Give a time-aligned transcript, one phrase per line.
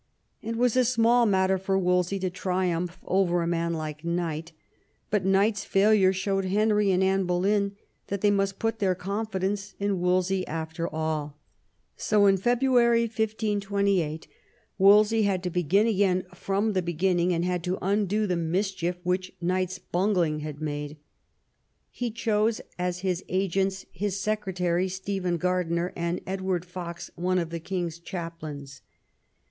[0.41, 4.51] It was a small matter for Wolsey to triumph over a man like Knight;
[5.11, 7.75] but Knight's failure showed Henry and Anne Boleyn
[8.07, 11.37] that they must put their confidence in Wolsey after all.
[11.97, 14.27] So in February 1528
[14.79, 19.31] Wolsey had to begin again from the beginning, and had to undo the mischief which
[19.39, 20.97] Knight's bungling had made.
[21.91, 27.59] He chose as his agents his secretary, Stephen Gardiner, and Edward Foxe, one of the
[27.59, 28.81] king's chaplains.